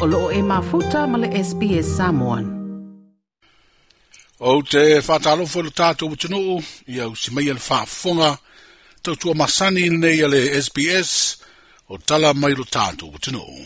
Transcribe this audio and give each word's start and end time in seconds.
o 0.00 0.06
loo 0.12 0.30
e 0.30 0.40
mafuta 0.52 0.98
ma 1.10 1.16
le 1.22 1.28
SPS 1.48 1.88
Samoan. 1.98 2.44
O 4.48 4.52
te 4.70 4.84
whatalofo 5.08 5.58
le 5.66 5.72
tātou 5.80 6.08
utunuu, 6.16 6.56
i 6.88 6.96
au 7.04 7.12
si 7.20 7.34
mei 7.36 7.50
le 7.50 7.60
whaafonga, 7.60 8.30
tautua 9.04 9.34
masani 9.36 9.90
nei 10.00 10.24
le 10.32 10.40
SPS 10.64 11.12
o 11.92 11.98
tala 12.08 12.30
mai 12.40 12.56
lo 12.56 12.64
tātou 12.76 13.12
utunuu. 13.16 13.60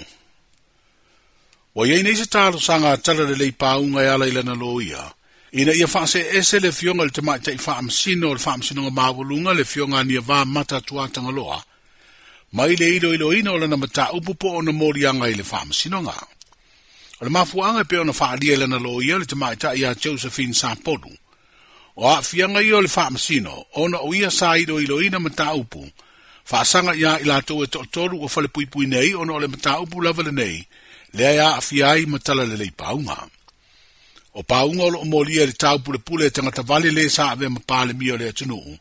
Wa 1.79 1.87
iei 1.87 2.03
nei 2.03 2.19
se 2.19 2.27
tālo 2.27 2.59
sanga 2.63 2.97
tala 2.99 3.29
le 3.31 3.37
lei 3.39 3.55
pāunga 3.55 4.03
e 4.03 4.11
ala 4.11 4.27
ilana 4.27 4.59
lo 4.59 4.81
ia, 4.83 5.05
ina 5.55 5.71
ia 5.79 5.87
whaase 5.87 6.25
ese 6.35 6.59
le 6.59 6.73
fionga 6.75 7.07
le 7.07 7.15
te 7.15 7.23
mai 7.23 7.39
tei 7.47 7.55
whaamsino, 7.65 8.35
le 8.35 8.43
whaamsino 8.43 8.91
ngā 8.91 9.55
le 9.55 9.65
fionga 9.65 10.03
nia 10.03 10.23
mata 10.45 10.81
tuatanga 10.81 11.31
loa, 11.31 11.63
mai 12.55 12.77
le 12.79 12.87
ilo 12.97 13.09
ilo 13.17 13.29
ino 13.39 13.53
lana 13.61 13.77
mata 13.83 14.05
upu 14.17 14.33
po 14.41 14.49
ona 14.59 14.73
mori 14.73 15.07
anga 15.07 15.29
ile 15.29 15.45
wha 15.53 15.65
masinonga. 15.65 16.17
O 17.21 17.25
le 17.25 17.31
mafu 17.35 17.65
anga 17.65 17.85
pe 17.85 17.97
ona 17.99 18.13
wha 18.19 18.31
alia 18.31 18.57
lana 18.57 18.79
lo 18.79 19.03
ia 19.07 19.17
le 19.19 19.27
tamai 19.31 19.57
ta 19.63 19.69
ia 19.81 19.91
Josephine 20.03 20.55
Sampodu. 20.61 21.11
O 21.99 22.07
a 22.15 22.23
fianga 22.29 22.61
ia 22.63 22.79
le 22.85 22.89
wha 22.97 23.05
masino, 23.15 23.55
ona 23.83 23.99
o 24.07 24.11
ia 24.15 24.31
sa 24.39 24.55
ilo 24.63 24.79
ilo 24.85 24.97
ina 25.03 25.19
mata 25.21 25.49
upu, 25.61 25.83
wha 26.51 26.61
sanga 26.73 26.93
ia 27.03 27.13
ila 27.23 27.37
tau 27.49 27.59
e 27.63 27.67
tootoru 27.75 28.17
o 28.25 28.29
fale 28.35 28.49
pui 28.55 28.67
pui 28.73 28.87
nei 28.93 29.11
ona 29.19 29.33
o 29.35 29.39
le 29.43 29.49
mata 29.55 29.73
upu 29.83 29.97
lava 30.05 30.23
le 30.27 30.33
nei, 30.41 30.59
lea 31.17 31.33
ia 31.39 31.49
a 31.57 31.61
fiai 31.69 32.07
matala 32.13 32.43
le 32.47 32.57
lei 32.61 32.71
paunga. 32.81 33.19
O 34.35 34.41
paunga 34.51 34.85
o 34.87 34.91
lo 34.95 34.99
omolia 35.05 35.45
le 35.49 35.53
tau 35.63 35.77
pule 35.85 35.99
pule 36.07 36.31
tangata 36.31 36.63
vale 36.71 36.89
le 36.97 37.05
sa 37.17 37.31
ave 37.35 37.49
mapale 37.55 37.93
mio 37.99 38.15
le 38.21 38.27
atunuu, 38.31 38.73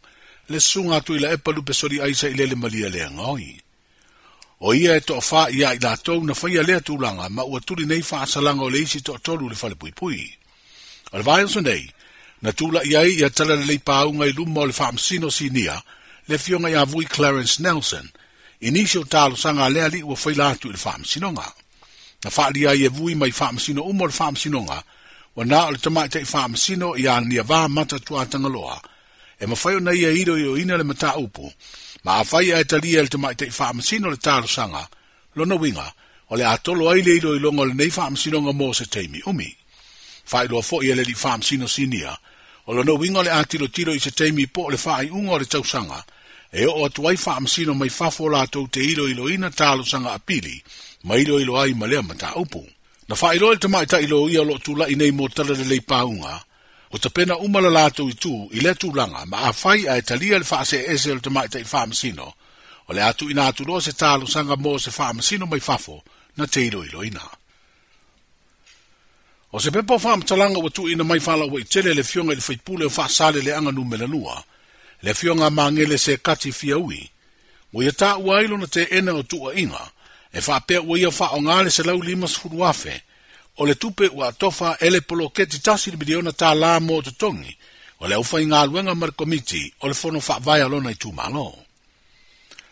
le 0.52 0.60
sunga 0.70 0.98
tu 1.06 1.12
ila 1.18 1.30
epalu 1.38 1.60
pesori 1.68 1.98
aisa 2.04 2.28
ilele 2.34 2.56
malia 2.62 2.90
le 2.96 3.06
ngoi. 3.18 3.63
o 4.66 4.74
ia 4.74 4.96
e 4.96 5.02
fa 5.22 5.48
ia 5.52 5.74
i 5.74 5.80
latou 5.80 6.24
na 6.24 6.34
faia 6.34 6.64
lea 6.64 6.80
tulaga 6.80 7.28
ma 7.30 7.44
ua 7.44 7.60
tuli 7.60 7.86
nei 7.86 8.02
faasalaga 8.02 8.62
o 8.62 8.70
le 8.70 8.80
isi 8.80 9.00
toʻatolu 9.04 9.46
i 9.46 9.50
le 9.50 9.56
falepuipui 9.60 10.24
o 11.12 11.18
le 11.18 11.24
vaeoso 11.24 11.60
nei 11.62 11.90
na 12.42 12.52
tulaʻi 12.56 12.96
ai 13.00 13.12
ia 13.20 13.30
tala 13.30 13.56
le 13.60 13.76
pauga 13.84 14.26
i 14.26 14.32
luma 14.32 14.62
o 14.62 14.66
le 14.66 14.72
faamasino 14.74 15.28
sinia 15.28 15.82
le 16.28 16.38
fioga 16.38 16.70
iā 16.72 16.86
vui 16.88 17.04
clarence 17.06 17.60
nelson 17.60 18.08
i 18.64 18.72
nisi 18.72 18.98
o 18.98 19.04
talosaga 19.04 19.66
a 19.66 19.70
lea 19.70 19.86
alii 19.86 20.04
ua 20.08 20.16
faila 20.16 20.48
atu 20.56 20.72
i 20.72 20.72
le 20.72 20.78
faamasinoga 20.80 21.48
na 22.24 22.30
faaalia 22.32 22.70
ai 22.72 22.88
e 22.88 22.88
vui 22.88 23.16
mai 23.20 23.32
faamasino 23.36 23.84
uma 23.84 24.04
o 24.04 24.08
le 24.08 24.14
faamasinoga 24.14 24.80
ua 25.36 25.44
na 25.46 25.66
o 25.68 25.72
le 25.72 25.78
tamaʻitaʻi 25.78 26.26
faamasino 26.26 26.96
iā 26.96 27.20
niavā 27.20 27.68
matatuā 27.68 28.30
tagaloa 28.32 28.80
e 29.40 29.46
mafai 29.46 29.76
ona 29.76 29.92
e 29.92 29.98
ia 30.08 30.12
ilo 30.12 30.38
i 30.40 30.48
oina 30.48 30.78
le 30.80 30.84
mataupu 30.88 31.52
ma 32.04 32.18
afai 32.18 32.52
a 32.54 32.60
italia 32.62 33.02
le 33.02 33.08
tamai 33.08 33.36
tei 33.36 33.50
faamasino 33.50 34.10
le 34.12 34.18
talosaga 34.18 34.88
lona 35.36 35.56
winga, 35.56 35.88
o 36.30 36.36
le 36.36 36.44
a 36.46 36.58
tolo 36.58 36.90
ai 36.90 37.02
le 37.02 37.14
iloiloga 37.18 37.62
o 37.62 37.66
lenei 37.66 37.90
faamasinoga 37.92 38.52
mo 38.54 38.74
se 38.74 38.86
taimi 38.86 39.20
umi 39.26 39.48
faailoa 40.32 40.62
foʻi 40.70 40.88
e 40.92 40.96
le 41.00 41.04
lii 41.08 41.22
faamasino 41.24 41.68
sinia 41.68 42.12
o 42.68 42.74
lona 42.76 42.92
uiga 43.00 43.20
o 43.20 43.24
le 43.24 43.32
a 43.32 43.42
tilotilo 43.50 43.92
i 43.96 44.00
se 44.04 44.12
taimi 44.12 44.48
po 44.48 44.68
le 44.68 44.76
le 44.76 44.78
faaiʻuga 44.84 45.32
o 45.32 45.38
le 45.40 45.46
tausaga 45.46 46.00
e 46.52 46.66
oo 46.68 46.84
atu 46.86 47.08
ai 47.08 47.16
faamasino 47.18 47.72
mai 47.80 47.90
fafo 47.98 48.24
latou 48.30 48.66
te 48.74 48.80
iloiloina 48.92 49.50
talosaga 49.60 50.12
apili 50.18 50.56
ma 51.08 51.16
iloilo 51.16 51.54
ai 51.62 51.72
ma 51.80 51.86
lea 51.92 52.04
mataupu 52.04 52.62
na 53.08 53.16
faailoa 53.16 53.56
i 53.56 53.56
le 53.56 53.62
tamaʻitaʻiloia 53.64 54.42
lo 54.50 54.54
loo 54.78 54.88
i 54.92 54.96
nei 55.00 55.12
mo 55.18 55.24
tala 55.36 55.54
lelei 55.60 55.80
pauga 55.92 56.34
o 56.94 57.00
te 57.02 57.10
pena 57.10 57.38
umala 57.42 57.72
lātou 57.74 58.10
i 58.12 58.16
tū 58.22 58.32
i 58.54 58.62
le 58.62 58.76
tūlanga 58.78 59.26
ma 59.26 59.40
a 59.50 59.52
whai 59.64 59.88
a 59.90 59.96
e 59.98 60.02
talia 60.06 60.38
le 60.38 60.46
whaase 60.46 60.84
e 60.84 60.94
ese 60.94 61.14
te 61.26 61.30
maita 61.34 61.58
i 61.60 61.66
whaamasino, 61.66 62.26
o 62.88 62.94
le 62.94 63.02
atu 63.04 63.30
ina 63.32 63.48
atu 63.50 63.66
loa 63.66 63.82
se 63.82 63.96
tālu 63.98 64.28
sanga 64.30 64.54
mō 64.58 64.76
se 64.80 64.92
whaamasino 64.94 65.48
mai 65.50 65.60
fafo 65.60 66.04
na 66.38 66.46
te 66.48 66.68
iloilo 66.68 67.02
ina. 67.04 67.24
O 69.54 69.60
se 69.60 69.72
pepo 69.72 69.98
wha 69.98 70.14
amtalanga 70.14 70.60
wa 70.60 70.70
tu 70.70 70.86
ina 70.90 71.04
mai 71.04 71.18
whala 71.20 71.46
wa 71.46 71.60
i 71.60 71.64
tele 71.64 71.94
le 71.94 72.04
fionga 72.04 72.34
i 72.34 72.36
le 72.38 72.42
whaipule 72.46 72.86
o 72.86 72.90
wha 72.96 73.32
le 73.32 73.54
anga 73.56 73.72
nu 73.72 73.84
melanua, 73.86 74.44
le 75.02 75.14
fionga 75.14 75.50
ma 75.50 75.72
ngele 75.72 75.98
se 75.98 76.18
kati 76.18 76.52
fia 76.52 76.78
ui, 76.78 77.10
mo 77.74 77.82
i 77.82 77.88
ata 77.88 78.18
ua 78.18 78.44
ilo 78.44 78.58
na 78.58 78.68
te 78.68 78.86
ena 78.94 79.14
o 79.14 79.24
tu 79.24 79.50
a 79.50 79.54
inga, 79.58 79.90
e 80.34 80.40
wha 80.48 80.60
pe 80.60 80.78
ua 80.78 80.98
ia 81.00 81.10
wha 81.10 81.32
o 81.34 81.42
ngale 81.42 81.70
se 81.72 81.84
lau 81.84 82.02
limas 82.02 82.34
sfuru 82.38 82.66
afe, 82.66 83.02
o 83.58 83.66
le 83.66 83.76
tupe 83.76 84.08
ua 84.12 84.28
atofa 84.28 84.78
e 84.80 84.90
le 84.90 85.02
poloketi 85.02 85.60
tasi 85.60 85.92
le 85.92 85.98
miliona 85.98 86.32
tā 86.32 86.54
lā 86.58 86.78
mō 86.82 87.02
tutongi 87.06 87.56
o 88.02 88.08
le 88.08 88.16
aufai 88.16 88.46
ngā 88.46 88.66
luenga 88.68 88.96
marikomiti 88.96 89.72
o 89.82 89.88
le 89.88 89.94
fono 89.94 90.20
whaavai 90.20 90.62
alona 90.62 90.92
i 90.92 90.98
tūmalo. 90.98 91.46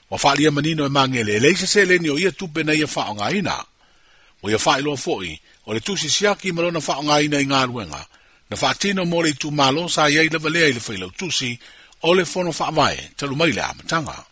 Wa 0.09 0.18
whaalia 0.18 0.52
manino 0.52 0.86
e 0.86 0.90
mangele 0.90 1.36
e 1.36 1.40
leise 1.40 1.68
se 1.68 1.86
leni 1.86 2.09
o 2.09 2.18
ia 2.19 2.31
tupe 2.31 2.62
e 2.62 2.64
na 2.64 2.74
ia 2.74 2.88
whao 2.96 3.14
ngā 3.16 3.30
ina. 3.38 3.58
O 4.42 4.50
ia 4.50 4.58
whaelo 4.58 4.94
a 4.94 4.97
fōi 4.97 5.38
o 5.66 5.74
le 5.74 5.80
tusi 5.80 6.09
siaki 6.09 6.52
malona 6.52 6.80
whao 6.80 7.03
ngā 7.03 7.22
ina 7.25 7.40
i 7.40 7.46
ngā 7.46 7.62
luenga 7.68 8.02
na 8.50 8.58
whaatino 8.58 9.06
mōre 9.06 9.30
i 9.30 9.38
tūmalo 9.40 9.88
sa 9.90 10.09
iei 10.09 10.30
lewa 10.34 10.50
lea 10.50 10.68
i 10.74 10.74
le 10.74 10.81
whailau 10.81 11.12
tusi 11.12 11.58
o 12.02 12.13
le 12.13 12.25
fono 12.25 12.50
whaavai 12.50 13.09
talumaile 13.16 13.62
amatanga. 13.62 14.25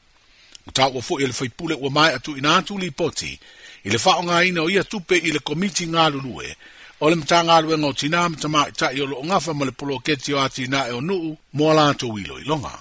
Mutau 0.66 0.96
wa 0.98 1.02
fōi 1.02 1.24
e 1.24 1.28
le 1.28 1.34
whaipule 1.34 1.78
ua 1.78 1.90
mai 1.90 2.14
atu 2.18 2.38
ina 2.38 2.58
atu 2.58 2.78
li 2.78 2.92
poti 2.92 3.38
Ile 3.84 3.92
le 3.94 4.00
faaoga 4.00 4.44
ina 4.44 4.62
o 4.62 4.70
ia 4.70 4.84
tupe 4.84 5.16
i 5.18 5.32
le 5.32 5.40
komiti 5.40 5.86
galulue 5.86 6.56
o 7.00 7.10
le 7.10 7.16
matagaluega 7.16 7.88
o 7.88 7.94
tinā 7.94 8.30
ma 8.30 8.38
tamaʻitaʻi 8.38 9.02
o 9.02 9.06
loo 9.06 9.24
gafa 9.24 9.54
ma 9.54 9.66
le 9.66 9.72
poloketi 9.72 10.34
o 10.36 10.40
a 10.40 10.50
tinā 10.50 10.88
e 10.90 10.92
o 10.92 11.00
nuu 11.02 11.38
mo 11.54 11.72
a 11.72 11.74
latou 11.74 12.20
iloiloga 12.20 12.76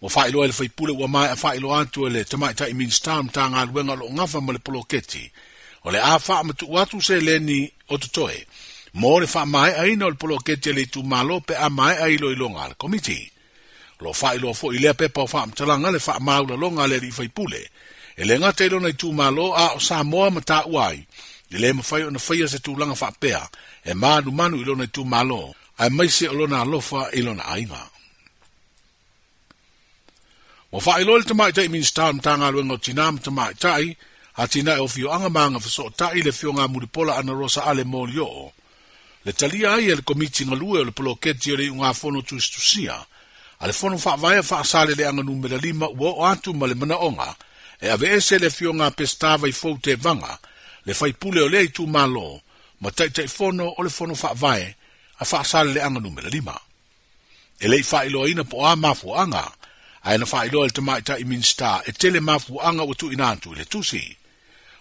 ua 0.00 0.10
faailoa 0.10 0.44
i 0.44 0.46
le 0.46 0.52
faipule 0.52 0.92
ua 0.96 1.08
mae 1.08 1.28
a 1.28 1.36
faailoa 1.36 1.80
atu 1.80 2.06
e 2.06 2.10
le 2.10 2.24
tamaʻitaʻi 2.24 2.72
minista 2.74 3.18
o 3.18 3.22
matagaluega 3.22 3.92
o 3.92 3.96
loo 3.96 4.12
gafa 4.16 4.40
ma 4.40 4.52
le 4.52 4.58
poloketi 4.58 5.30
o 5.84 5.90
le 5.90 6.00
a 6.00 6.18
faamatuu 6.18 6.78
atu 6.80 7.00
se 7.02 7.20
leni 7.20 7.70
o 7.88 7.98
totoe 7.98 8.46
mo 8.94 9.20
le 9.20 9.26
faamaeʻaina 9.26 10.04
o 10.06 10.10
le 10.10 10.16
poloketi 10.16 10.70
e 10.70 10.72
le 10.72 10.82
itumālo 10.88 11.40
pe 11.40 11.54
a 11.56 11.68
maeʻa 11.68 12.08
iloiloga 12.16 12.60
a 12.64 12.68
le 12.68 12.74
komiti 12.74 13.30
lo 14.00 14.12
faailoa 14.12 14.52
foʻi 14.56 14.80
lea 14.80 14.94
pepa 14.94 15.20
o 15.20 15.26
faamatalaga 15.26 15.90
le 15.92 15.98
faamaulaloga 16.00 16.82
a 16.84 16.88
le 16.88 16.96
alii 16.96 17.12
faipule 17.12 17.60
e 18.16 18.24
le 18.24 18.34
ilona 18.36 18.88
i 18.88 18.92
tūmalo 18.92 19.52
a 19.58 19.74
o 19.74 19.78
Samoa 19.80 20.30
ma 20.30 20.40
tā 20.40 20.62
uai, 20.66 21.04
i 21.50 21.58
le 21.58 21.72
mawhai 21.74 22.06
o 22.06 22.10
na 22.10 22.18
whaia 22.18 22.48
se 22.48 22.58
tūlanga 22.58 22.94
whapea, 22.94 23.48
e 23.84 23.92
mānu 23.94 24.32
manu 24.32 24.58
ilona 24.62 24.84
i 24.84 24.88
tūmalo, 24.90 25.54
ai 25.78 25.88
maise 25.90 26.28
o 26.28 26.32
lona 26.34 26.60
alofa 26.62 27.08
ilona 27.12 27.42
ainga. 27.54 27.90
Wa 30.72 30.80
wha 30.84 31.00
ilo 31.00 31.16
le 31.18 31.24
tamai 31.24 31.52
tai 31.52 31.68
minista 31.68 32.06
am 32.06 32.20
tanga 32.20 32.50
luenga 32.50 32.74
o 32.74 32.76
tina 32.76 33.10
tamai 33.22 33.54
tai, 33.58 33.96
a 34.36 34.46
tina 34.48 34.74
e 34.76 34.80
o 34.80 34.86
fio 34.88 35.10
anga 35.12 35.30
maanga 35.30 35.58
fiso 35.60 35.84
o 35.86 35.90
tai 35.90 36.22
le 36.22 36.32
fio 36.32 36.52
ngā 36.52 36.68
muripola 36.70 37.16
ana 37.18 37.32
rosa 37.32 37.62
ale 37.66 37.84
mōli 37.84 38.18
o. 38.22 38.50
Le 39.24 39.32
talia 39.32 39.74
ai 39.74 39.86
e 39.90 39.94
le 39.94 40.02
komiti 40.02 40.44
ngalue 40.46 40.80
o 40.80 40.84
le 40.84 40.90
poloketi 40.92 41.52
o 41.52 41.56
le 41.56 41.66
fono 41.94 42.20
tūstusia, 42.22 42.96
a 43.60 43.66
le 43.66 43.72
fono 43.72 43.96
wha 43.96 44.16
vaia 44.16 44.42
wha 44.48 44.58
asale 44.60 44.94
le 44.94 45.04
anga 45.06 45.22
numera 45.22 45.56
lima 45.56 45.86
ua 45.88 46.10
o 46.10 46.26
atu 46.26 46.54
ma 46.54 46.66
le 46.66 46.74
e 47.80 47.88
a 47.88 47.96
vese 47.96 48.36
e 48.36 48.38
le 48.38 48.50
fio 48.50 48.72
ngā 48.74 48.90
pestawa 48.96 49.48
i 49.48 49.52
fau 49.52 49.78
te 49.78 49.94
vanga, 49.96 50.38
le 50.86 50.94
fai 50.94 51.12
pule 51.12 51.42
o 51.42 51.48
lei 51.48 51.68
tu 51.68 51.86
malo, 51.86 52.40
ma 52.80 52.90
tai 52.90 53.08
tai 53.10 53.26
fono 53.28 53.66
o 53.78 53.82
le 53.82 53.90
fono 53.90 54.14
fa 54.14 54.32
vae, 54.34 54.76
a 55.18 55.24
fa 55.24 55.42
sale 55.44 55.72
le 55.72 55.80
anga 55.80 56.00
numera 56.00 56.28
lima. 56.28 56.54
E 57.58 57.68
lei 57.68 57.82
fa 57.82 58.04
ilo 58.04 58.26
ina 58.28 58.44
po 58.44 58.64
a 58.66 58.76
mafu 58.76 59.14
anga, 59.14 59.44
a 60.02 60.14
ina 60.14 60.26
fa 60.26 60.44
ilo 60.46 60.62
al 60.62 60.70
te 60.72 60.80
mai 60.80 61.02
tai 61.02 61.24
minsta, 61.24 61.82
e 61.86 61.92
tele 61.92 62.20
mafu 62.20 62.58
anga 62.60 62.82
o 62.82 62.94
tu 62.94 63.10
inantu 63.12 63.52
le 63.54 63.64
tusi. 63.64 64.04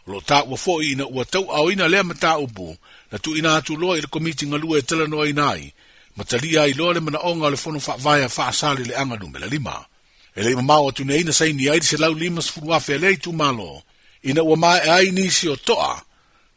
Lo 0.07 0.21
ta 0.21 0.43
ua 0.43 0.57
fo 0.57 0.81
ina 0.81 1.05
ua 1.07 1.23
tau 1.25 1.47
au 1.51 1.69
ina 1.71 1.87
lea 1.87 2.03
mata 2.03 2.37
ubu, 2.37 2.75
na 3.11 3.17
tu 3.17 3.35
inantu 3.35 3.75
loa 3.79 3.97
i 3.97 4.01
le 4.01 4.07
komiti 4.07 4.45
ngalua 4.45 4.77
e 4.79 4.81
tala 4.81 5.07
noa 5.07 5.27
inai, 5.29 5.73
ma 6.15 6.23
talia 6.23 6.67
ilo 6.67 6.91
le 6.93 6.99
mana 7.01 7.21
onga 7.25 7.49
le 7.49 7.55
fono 7.57 7.79
fa 7.79 7.95
vae 7.97 8.23
a 8.23 8.29
fa 8.29 8.51
sale 8.51 8.83
le 8.83 8.95
anga 8.95 9.15
numera 9.15 9.45
lima. 9.47 9.71
lima. 9.73 9.87
e 10.35 10.41
le 10.41 10.53
o 10.55 10.91
tu 10.91 11.03
nei 11.05 11.23
na 11.23 11.31
ni 11.53 11.69
ai 11.69 11.81
se 11.81 11.97
lau 11.97 12.13
lima 12.13 12.41
sefulu 12.41 12.73
afe 12.73 12.97
lei 12.97 13.17
malo 13.31 13.83
ina 14.23 14.41
ua 14.41 14.55
mae 14.57 14.79
ai 14.89 15.11
nisi 15.11 15.47
o 15.47 15.55
toa 15.55 16.01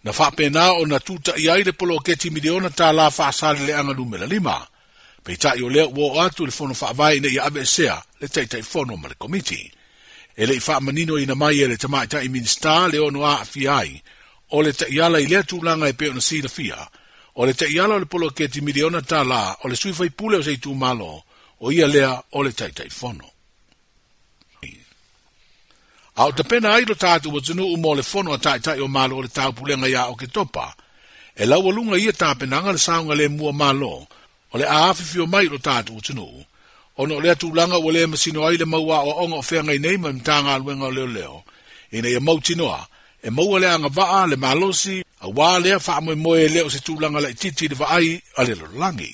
na 0.05 0.13
fa 0.13 0.31
o 0.33 0.49
na 0.49 0.73
ona 0.73 0.99
i 1.37 1.49
ai 1.51 1.63
le 1.63 1.73
poloketi 1.73 2.31
miliona 2.31 2.69
tālā 2.69 3.11
faasaleleaga 3.11 3.93
lumela 3.93 4.25
lima 4.27 4.67
anga 5.27 5.53
o 5.65 5.69
lea 5.69 5.85
ua 5.93 6.07
o 6.09 6.21
atu 6.25 6.45
i 6.45 6.47
le 6.47 6.53
fono 6.53 6.73
vai 6.73 7.17
ina 7.17 7.29
ia 7.29 7.45
ave 7.45 7.67
sea 7.67 8.01
le 8.21 8.27
taʻitaʻifono 8.29 8.97
ma 8.97 9.09
le 9.09 9.15
komiti 9.19 9.71
e 10.37 10.61
fa 10.61 10.81
manino 10.81 11.19
ina 11.19 11.35
mai 11.35 11.61
e 11.61 11.69
le 11.69 11.77
tamaʻitaʻi 11.77 12.29
minsta 12.29 12.89
le 12.89 12.99
ono 12.99 13.27
a 13.27 13.45
fi 13.45 13.67
ai 13.69 14.01
o 14.57 14.63
le 14.63 14.73
taʻiala 14.73 15.21
i 15.21 15.43
tu 15.45 15.61
langa 15.63 15.89
e 15.89 15.93
pe 15.93 16.09
ona 16.09 16.21
silafia 16.21 16.79
o 17.35 17.45
le 17.45 17.53
taʻiala 17.53 17.93
o 17.95 17.99
le 17.99 18.07
poloketi 18.07 18.61
miliona 18.63 19.03
la 19.25 19.55
o 19.65 19.69
le 19.69 19.77
suifaipule 19.77 20.37
o 20.39 20.43
se 20.43 20.57
tu 20.57 20.73
malo 20.75 21.23
o 21.61 21.71
ia 21.73 21.87
lea 21.87 22.17
o 22.33 22.43
le 22.43 22.53
tei 22.53 22.71
tei 22.73 22.89
taʻitaʻifono 22.89 23.36
Ao 26.17 26.33
te 26.33 26.43
pena 26.43 26.73
ailo 26.75 26.95
tātu 26.97 27.29
wa 27.35 27.41
tunu 27.45 27.67
umo 27.77 27.93
le 27.95 28.03
fono 28.03 28.33
a 28.33 28.39
tai 28.39 28.59
tai 28.61 28.81
o 28.81 28.89
malo 28.89 29.17
o 29.19 29.23
le 29.23 29.29
tau 29.29 29.53
pulenga 29.53 29.89
ya 29.89 30.07
o 30.09 30.15
ke 30.17 30.27
topa. 30.27 30.73
E 31.37 31.45
lau 31.45 31.69
alunga 31.71 31.99
ia 32.01 32.13
tāpenanga 32.13 32.73
le 32.73 32.79
saunga 32.81 33.13
le 33.15 33.29
mua 33.29 33.53
malo, 33.53 34.07
o 34.53 34.57
le 34.59 34.65
a 34.65 34.89
afifio 34.89 35.27
mai 35.27 35.45
lo 35.45 35.59
tātu 35.61 35.93
wa 35.95 36.01
tunu. 36.01 36.27
O 36.97 37.05
no 37.07 37.19
le 37.21 37.29
atu 37.31 37.53
langa 37.53 37.77
wa 37.79 37.93
le 37.93 38.07
masino 38.07 38.49
ai 38.49 38.57
le 38.57 38.65
maua 38.65 39.03
o 39.05 39.13
onga 39.27 39.37
o 39.37 39.45
whenga 39.45 39.77
i 39.77 39.79
neima 39.79 40.09
im 40.09 40.21
tānga 40.25 40.55
aluenga 40.57 40.87
o 40.87 40.91
leo 40.91 41.07
leo. 41.07 41.43
I 41.93 42.01
nei 42.01 42.17
e 42.17 42.21
mau 42.21 42.41
tinoa, 42.41 42.87
e 43.23 43.29
maua 43.31 43.59
le 43.61 43.69
anga 43.71 43.89
vaa 43.93 44.25
le 44.27 44.37
malosi, 44.37 45.05
a 45.21 45.29
wā 45.29 45.61
lea 45.61 45.77
wha 45.77 45.97
amoe 46.01 46.15
moe 46.17 46.41
e 46.41 46.49
leo 46.49 46.71
se 46.73 46.81
tūlanga 46.81 47.21
la 47.21 47.29
ititi 47.29 47.69
le 47.69 47.77
vaai 47.77 48.17
a 48.37 48.43
le 48.45 48.55
lorangi. 48.55 49.13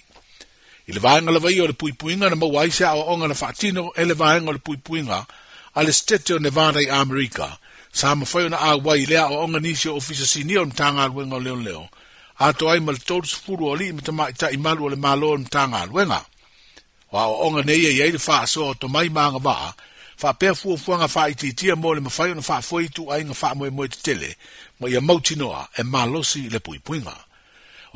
I 0.87 0.93
le 0.93 1.01
vaenga 1.01 1.35
la 1.35 1.39
vaio 1.43 1.67
le 1.67 1.73
puipuinga 1.75 2.31
na 2.31 2.39
maua 2.39 2.63
aisea 2.63 2.95
o 2.95 3.11
onga 3.15 3.27
na 3.29 3.35
whaatino 3.35 3.91
e 3.99 4.05
le 4.05 4.15
vaenga 4.15 4.53
le 4.55 4.59
puipuinga 4.63 5.27
a 5.75 5.85
stete 5.91 6.35
o 6.35 6.39
Nevada 6.39 6.79
i 6.81 6.89
Amerika, 6.91 7.59
sa 7.93 8.15
mawhai 8.15 8.45
ona 8.45 8.57
awa 8.57 8.93
i 8.97 9.07
lea 9.07 9.25
o 9.29 9.43
onga 9.47 9.61
nisi 9.61 9.89
o 9.89 9.97
ofisa 9.97 10.27
sinia 10.27 10.61
o 10.61 10.65
mtanga 10.67 11.03
aluenga 11.05 11.37
o 11.37 11.39
leo 11.41 11.57
leo, 11.57 11.89
a 12.41 12.53
to 12.53 12.69
ai 12.71 12.79
mal 12.79 12.97
tolu 12.97 13.23
sifuru 13.27 13.67
o 13.73 13.75
li 13.77 13.93
mtama 13.93 14.29
i 14.29 14.33
i 14.53 14.57
malu 14.57 14.85
o 14.85 14.89
le 14.89 14.97
malo 14.97 15.31
o 15.33 15.39
mtanga 15.39 15.81
aluenga. 15.81 16.25
O 17.13 17.19
a 17.19 17.25
o 17.27 17.47
onga 17.49 17.63
neia 17.65 17.89
i 17.91 18.01
eile 18.05 18.19
faa 18.21 18.47
so 18.47 18.69
o 18.69 18.75
to 18.75 18.89
mai 18.89 19.09
maanga 19.09 19.41
waa, 19.41 19.73
faa 20.17 20.33
pēr 20.37 20.53
fua 20.55 20.77
fuanga 20.77 21.09
faa 21.09 21.29
i 21.33 21.35
titia 21.35 21.73
mō 21.75 21.95
le 21.95 22.01
mawhai 22.05 22.31
ona 22.37 22.43
faa 22.43 22.61
fua 22.61 22.83
i 22.85 22.89
tu 22.93 23.09
ainga 23.11 23.33
faa 23.35 23.55
moe 23.55 23.71
moe 23.71 23.89
te 23.89 23.99
tele, 24.03 24.35
mo 24.81 24.89
ia 24.89 25.01
mautinoa 25.01 25.69
e 25.79 25.83
malosi 25.89 26.49
le 26.53 26.61
pui 26.61 26.79
puinga. 26.85 27.17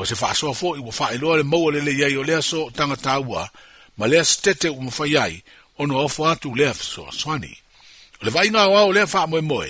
O 0.00 0.04
se 0.04 0.14
faa 0.16 0.32
soa 0.34 0.54
fo 0.56 0.72
i 0.80 0.80
wa 0.80 0.92
faa 0.92 1.12
iloa 1.12 1.36
le 1.36 1.42
maua 1.44 1.72
lele 1.76 1.92
iai 1.92 2.16
o 2.16 2.24
lea 2.24 2.40
so 2.42 2.70
tanga 2.72 2.96
tāua, 2.96 3.44
ma 3.98 4.06
lea 4.08 4.24
stete 4.24 4.68
umawhai 4.72 5.16
ai, 5.20 5.42
ono 5.78 5.98
ofo 6.08 6.24
atu 6.24 6.54
lea 6.56 6.72
soa 6.74 7.12
swani. 7.12 7.52
O 8.16 8.24
Le 8.24 8.30
vai 8.32 8.48
ngā 8.48 8.62
wau 8.72 8.92
lea 8.92 9.04
wha 9.04 9.26
moe 9.26 9.40
moe, 9.44 9.68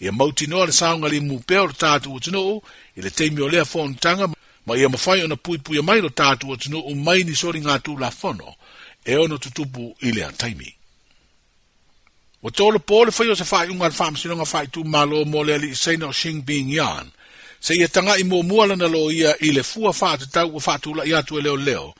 ia 0.00 0.12
mauti 0.12 0.46
noa 0.46 0.66
le 0.66 0.72
saunga 0.72 1.08
li 1.08 1.18
mupeo 1.20 1.64
o 1.64 1.66
le 1.66 1.74
tātu 1.74 2.14
o 2.14 2.18
tino 2.20 2.60
i 2.96 3.02
le 3.02 3.10
teimi 3.10 3.42
o 3.42 3.48
lea 3.48 3.64
whontanga, 3.66 4.28
ma 4.66 4.76
ia 4.78 4.88
mawhai 4.88 5.22
ona 5.24 5.36
pui 5.36 5.58
pui 5.58 5.82
mai 5.82 6.00
lo 6.00 6.08
tātu 6.08 6.50
o 6.50 6.56
tino 6.56 6.78
o 6.78 6.94
mai 6.94 7.24
ni 7.26 7.34
sori 7.34 7.60
ngā 7.60 7.78
tū 7.82 7.98
la 7.98 8.10
fono, 8.10 8.54
e 9.04 9.16
ono 9.16 9.38
tutupu 9.38 9.94
i 10.06 10.12
lea 10.12 10.30
taimi. 10.32 10.70
O 12.42 12.50
tōlo 12.54 12.78
pō 12.78 13.02
le 13.08 13.16
whai 13.18 13.32
o 13.34 13.34
se 13.34 13.46
whai 13.50 13.68
unga 13.72 13.88
le 13.90 13.96
whamsinonga 13.98 14.46
whai 14.46 14.66
tū 14.70 14.84
malo 14.84 15.24
mō 15.26 15.42
lea 15.44 15.58
li 15.58 15.74
seina 15.74 16.06
o 16.06 16.14
Xing 16.14 16.42
Bing 16.46 16.70
Yan, 16.70 17.10
se 17.60 17.74
ia 17.74 17.88
tanga 17.88 18.14
i 18.14 18.22
mō 18.22 18.44
mua 18.46 18.68
lana 18.70 18.86
lo 18.86 19.10
ia 19.10 19.34
i 19.42 19.50
le 19.50 19.62
fua 19.66 19.90
whātu 19.90 20.30
tau 20.30 20.54
o 20.54 20.60
whātu 20.62 20.94
la 20.94 21.02
i 21.04 21.16
atu 21.18 21.40
e 21.42 21.42
leo 21.42 21.56
leo, 21.56 21.92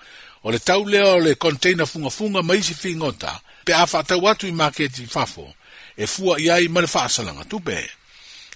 o 0.43 0.51
le 0.51 0.59
tau 0.63 0.85
leo 0.85 1.19
le 1.19 1.35
container 1.35 1.87
funga 1.87 2.11
funga 2.11 2.43
maisi 2.43 2.79
whi 2.85 2.95
ngota, 2.95 3.35
pe 3.65 3.75
a 3.75 3.83
whātau 3.85 4.29
atu 4.31 4.47
i 4.47 4.53
maketi 4.55 5.07
fafo. 5.11 5.51
e 6.01 6.07
fua 6.07 6.39
i 6.39 6.49
ai 6.51 6.67
ma 6.69 6.79
le 6.81 6.87
whaasalanga 6.95 7.45
tupe. 7.45 7.81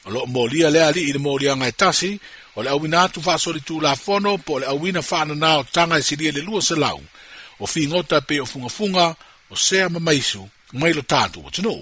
O 0.04 0.10
lo 0.10 0.22
molia 0.26 0.70
lea 0.70 0.90
li 0.94 1.02
i 1.10 1.12
le 1.12 1.18
mōlia 1.26 1.56
ngai 1.58 1.74
tasi, 1.76 2.10
o 2.54 2.62
le 2.62 2.68
awina 2.70 3.02
atu 3.02 3.18
whaasori 3.20 3.60
tū 3.66 3.80
la 3.82 3.96
fono, 3.96 4.38
po 4.38 4.58
le 4.60 4.66
awina 4.66 5.02
na 5.34 5.58
o 5.58 5.64
tanga 5.64 5.96
e 5.98 6.02
siria 6.02 6.30
le 6.32 6.40
lua 6.40 6.60
se 6.62 6.74
lau, 6.76 7.02
o 7.58 7.66
whingota 7.74 8.20
pe 8.20 8.38
o 8.40 8.44
funga 8.46 8.68
funga, 8.68 9.16
o 9.50 9.56
sea 9.56 9.88
ma 9.88 9.98
maisu, 9.98 10.48
mai 10.72 10.92
lo 10.92 11.02
tātu 11.02 11.42
o 11.46 11.50
tino. 11.50 11.74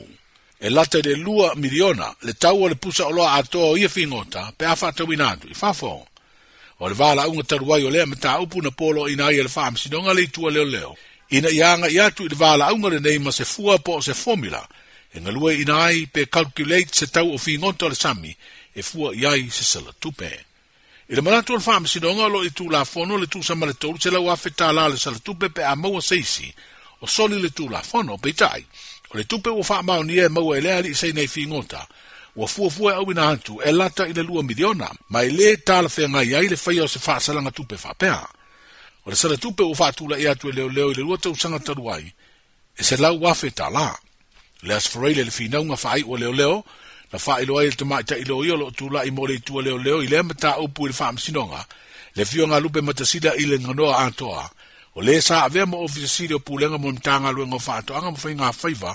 E 0.61 0.71
lata 0.71 0.99
le 1.03 1.15
lua 1.17 1.53
miliona, 1.57 2.15
le 2.23 2.33
tau 2.33 2.63
o 2.65 2.69
le 2.69 2.75
pusa 2.77 3.05
o 3.07 3.11
loa 3.13 3.33
atoa 3.35 3.65
o 3.71 3.77
ia 3.77 3.89
whingota, 3.97 4.53
pe 4.57 4.65
a 4.65 4.73
whaatawina 4.75 5.31
atu, 5.35 5.47
i 5.49 5.55
whafo. 5.61 6.07
O 6.79 6.89
le 6.89 6.95
wala 6.97 7.27
unga 7.29 7.43
taruai 7.43 7.85
o 7.85 7.91
lea 7.91 8.07
me 8.07 8.17
tā 8.17 8.41
upu 8.41 8.63
na 8.63 8.71
polo 8.71 9.09
ina 9.09 9.29
ia 9.33 9.43
le 9.45 9.49
whaamsinonga 9.55 10.15
le 10.15 10.23
itua 10.23 10.51
leo 10.51 10.65
leo. 10.65 10.97
Ina 11.31 11.51
ianga 11.53 11.89
i 11.89 12.01
atu 12.01 12.25
i 12.25 12.29
le 12.29 12.37
wala 12.39 12.73
unga 12.73 12.89
le 12.89 13.01
nei 13.01 13.19
ma 13.19 13.31
se 13.33 13.45
fua 13.45 13.79
po 13.79 14.01
se 14.01 14.15
formula, 14.15 14.61
e 15.15 15.21
ngalua 15.21 15.53
ina 15.55 15.85
ai 15.85 16.07
pe 16.13 16.25
calculate 16.27 16.89
se 16.95 17.07
tau 17.07 17.33
o 17.35 17.39
fingoto 17.39 17.89
le 17.89 17.95
sami 17.95 18.37
e 18.75 18.83
fua 18.83 19.15
i 19.15 19.25
ai 19.27 19.51
se 19.51 19.65
sala 19.65 19.93
tupe. 19.99 20.41
I 21.09 21.15
le 21.15 21.23
manatu 21.23 21.55
al 21.55 21.61
fam 21.61 21.85
sinonga 21.87 22.27
lo 22.29 22.45
i 22.45 22.51
tu 22.51 22.69
la 22.71 22.85
fono 22.85 23.17
le 23.17 23.27
tu 23.27 23.43
sama 23.43 23.67
le 23.67 23.75
se 23.99 24.11
lau 24.11 24.29
afeta 24.31 24.71
la 24.73 24.87
le 24.89 24.97
sala 24.97 25.19
tupe 25.19 25.49
pe 25.51 25.63
a 25.65 25.75
maua 25.75 26.01
seisi 26.01 26.53
o 27.01 27.07
soli 27.07 27.41
le 27.43 27.51
tu 27.51 27.69
la 27.69 27.83
fono 27.83 28.17
pe 28.19 28.33
tai. 28.33 28.65
O 29.13 29.17
le 29.19 29.25
tupe 29.27 29.49
ua 29.51 29.65
faa 29.65 29.83
mao 29.83 30.03
ni 30.03 30.17
e 30.19 30.29
maua 30.29 30.57
e 30.59 30.61
lea 30.61 30.81
li 30.81 30.95
sei 30.95 31.13
nei 31.13 31.27
fingota 31.27 31.87
ua 32.37 32.47
fuafua 32.47 32.93
e 32.93 32.95
auina 32.95 33.27
atu 33.29 33.61
e 33.61 33.73
lata 33.73 34.07
i 34.07 34.13
le 34.13 34.23
lua 34.23 34.43
miliona 34.45 34.89
ma 35.09 35.23
i 35.25 35.31
lē 35.33 35.61
talafeagai 35.63 36.35
ai 36.35 36.47
le 36.49 36.81
o 36.81 36.87
se 36.87 37.51
tupe 37.53 37.77
faapea 37.77 38.29
o 39.05 39.11
le 39.11 39.17
sala 39.17 39.35
tupe 39.37 39.63
ua 39.65 39.75
faatulaʻi 39.75 40.29
atu 40.31 40.49
e 40.49 40.53
leoleo 40.53 40.91
i 40.91 40.95
le 40.95 41.03
lua 41.03 41.19
tausaga 41.19 41.59
talu 41.59 41.91
ai 41.91 42.07
e 42.79 42.85
se 42.85 42.97
lau 42.97 43.19
le 44.63 44.75
asforai 44.77 45.15
le 45.15 45.25
finauga 45.31 45.75
faaiʻu 45.77 46.05
o 46.09 46.17
leoleo 46.17 46.65
na 47.13 47.19
faailoa 47.19 47.61
ai 47.63 47.67
le 47.67 47.73
tamaʻitaʻi 47.77 48.29
lo 48.29 48.45
ia 48.45 48.55
o 48.55 48.57
loo 48.57 48.71
tulaʻi 48.71 49.11
mo 49.11 49.27
le 49.27 49.35
itua 49.41 49.63
leoleo 49.63 50.03
i 50.03 50.07
lea 50.07 50.23
mataupu 50.23 50.85
i 50.85 50.89
le 50.89 50.93
faamasinoga 50.95 51.65
le 52.17 52.25
fiogalupe 52.25 52.81
matasila 52.81 53.33
i 53.37 53.45
le 53.49 53.59
ganoa 53.59 53.99
atoa 54.05 54.51
o 54.97 55.01
lē 55.01 55.21
sa 55.21 55.45
avea 55.45 55.67
ma 55.67 55.77
ofisasili 55.79 56.35
o 56.35 56.39
pulega 56.39 56.79
mo 56.79 56.93
matagaluega 56.93 57.57
o 57.57 57.59
faatoʻaga 57.59 58.09
ma 58.11 58.17
faiga 58.19 58.53
faiva 58.53 58.93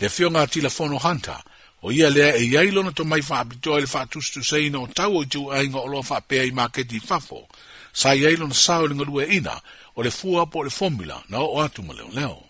le 0.00 0.08
fioga 0.08 0.46
tilafono 0.46 0.98
hunter 0.98 1.40
o 1.82 1.92
ia 1.92 2.10
lea 2.10 2.34
e 2.36 2.42
iai 2.48 2.70
lona 2.70 2.92
tomai 2.92 3.22
faapitoa 3.22 3.78
i 3.78 3.84
le 3.84 3.86
faatusutusaina 3.86 4.78
o 4.78 4.86
tau 4.86 5.16
o 5.20 5.22
i 5.22 5.26
tuuaiga 5.26 5.78
o 5.78 5.86
loa 5.88 6.02
faapea 6.02 6.42
i 6.44 6.50
maketi 6.50 6.96
i 6.96 7.00
fafo 7.00 7.46
sa 7.92 8.14
iai 8.16 8.36
lona 8.36 8.54
sao 8.54 8.84
i 8.88 8.88
le 8.88 9.24
ina 9.28 9.60
o 9.96 10.02
le 10.02 10.10
fua 10.10 10.46
po 10.46 10.58
o 10.64 10.64
le 10.64 10.70
fomula 10.70 11.20
na 11.28 11.38
oo 11.44 11.60
atu 11.60 11.82
ma 11.82 11.92
leoleo 11.92 12.48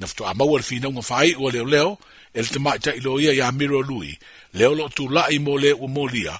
na 0.00 0.06
fto 0.06 0.26
a 0.28 0.34
mau 0.34 0.58
fi 0.62 0.78
nau 0.80 1.02
fai 1.02 1.34
o 1.38 1.50
leo 1.50 1.64
leo 1.74 1.90
el 2.38 2.46
te 2.52 2.58
mai 2.64 2.78
ta 2.84 2.90
ilo 2.98 3.20
ia 3.20 3.32
ya 3.40 3.46
miro 3.52 3.80
lui 3.82 4.10
leo 4.58 4.72
lo 4.78 4.84
tu 4.96 5.04
la 5.14 5.22
i 5.34 5.38
mo 5.38 5.54
le 5.62 5.70
o 5.72 5.86
mo 5.96 6.04
lia 6.06 6.34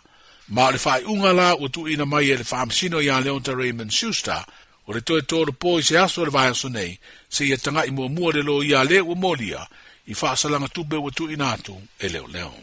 ma 0.54 0.70
le 0.72 0.78
fai 0.78 1.00
unga 1.12 1.32
la 1.32 1.48
o 1.62 1.68
tu 1.74 1.80
ina 1.88 2.04
mai 2.04 2.30
e 2.32 2.36
le 2.40 2.44
fam 2.52 2.68
sino 2.70 2.98
ya 3.00 3.20
leo 3.20 3.40
ta 3.40 3.52
Raymond 3.52 3.90
Schuster 3.92 4.42
o 4.86 4.92
le 4.92 5.00
toe 5.00 5.22
toro 5.22 5.52
po 5.52 5.78
i 5.78 5.82
se 5.82 5.98
aso 5.98 6.24
le 6.24 6.30
vaya 6.30 6.54
sonei 6.54 6.98
se 7.28 7.44
ia 7.44 7.56
tanga 7.56 7.84
i 7.84 7.90
mo 7.90 8.08
mua 8.08 8.32
le 8.32 8.42
lo 8.42 8.62
ia 8.62 8.82
le 8.84 8.98
o 9.00 9.14
mo 9.14 9.34
lia 9.34 9.62
i 10.10 10.14
fa 10.14 10.34
salanga 10.36 10.68
tupe 10.68 10.96
o 10.96 11.10
tu 11.10 11.28
ina 11.30 11.52
atu 11.52 11.76
e 12.00 12.08
leo 12.08 12.26
leo 12.26 12.54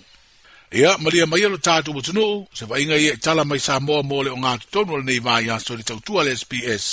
ia 0.71 0.97
malia 0.97 1.25
mai 1.25 1.45
lo 1.45 1.57
tatu 1.57 1.93
o 1.95 2.01
tunu 2.01 2.47
se 2.53 2.65
va 2.65 2.79
inga 2.79 2.97
ia 2.97 3.13
e 3.13 3.17
tala 3.17 3.45
mai 3.45 3.59
sa 3.59 3.79
mo 3.79 4.01
mo 4.03 4.23
le 4.25 4.29
o 4.33 4.37
ngā 4.37 4.53
tonu 4.73 4.97
le 4.97 5.03
nei 5.03 5.19
vaya 5.19 5.59
so 5.59 5.75
le 5.77 5.83
tautua 5.83 6.23
le 6.23 6.35
SPS 6.35 6.83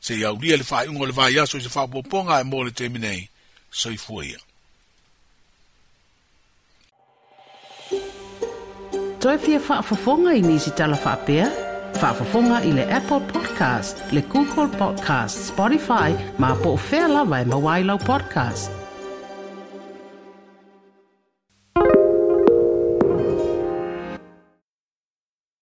se 0.00 0.14
ia 0.16 0.30
uria 0.32 0.56
le 0.56 0.64
fai 0.64 0.88
unga 0.88 1.06
le 1.06 1.12
vaya 1.12 1.46
so 1.46 1.58
i 1.58 1.60
se 1.60 1.68
fa 1.68 1.84
poponga 1.92 2.40
e 2.40 2.44
mo 2.44 2.62
le 2.62 2.70
teminei 2.70 3.26
soifua 3.70 4.24
ia 4.26 4.38
toe 9.20 9.38
fia 9.38 9.60
faafofoga 9.60 10.34
i 10.34 10.42
nisi 10.42 10.70
Faa 10.70 11.20
faafofoga 12.00 12.62
i 12.64 12.72
le 12.72 12.92
apple 12.94 13.20
podcast 13.32 14.02
le 14.12 14.20
google 14.22 14.68
podcast 14.78 15.38
spotify 15.52 16.10
ma 16.38 16.54
po 16.62 16.72
o 16.72 16.76
fea 16.76 17.08
lava 17.08 17.40
e 17.40 17.44
mauā 17.44 17.80
lau 17.86 17.98
podcast 17.98 18.79